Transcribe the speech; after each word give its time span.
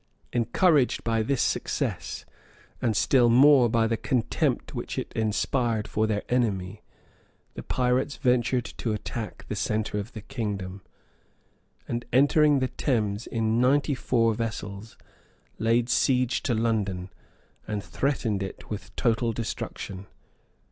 Encouraged 0.33 1.03
by 1.03 1.21
this 1.21 1.43
success, 1.43 2.25
and 2.81 2.97
still 2.97 3.29
more 3.29 3.69
by 3.69 3.85
the 3.85 3.97
contempt 3.97 4.73
which 4.73 4.97
it 4.97 5.13
inspired 5.15 5.87
for 5.87 6.07
their 6.07 6.23
enemy, 6.27 6.81
the 7.53 7.61
pirates 7.61 8.17
ventured 8.17 8.65
to 8.65 8.93
attack 8.93 9.45
the 9.47 9.55
centre 9.55 9.99
of 9.99 10.13
the 10.13 10.21
kingdom; 10.21 10.81
and 11.87 12.03
entering 12.11 12.57
the 12.57 12.67
Thames 12.69 13.27
in 13.27 13.61
ninety 13.61 13.93
four 13.93 14.33
vessels, 14.33 14.97
laid 15.59 15.87
siege 15.87 16.41
to 16.41 16.55
London, 16.55 17.11
and 17.67 17.83
threatened 17.83 18.41
it 18.41 18.71
with 18.71 18.95
total 18.95 19.31
destruction. 19.31 20.07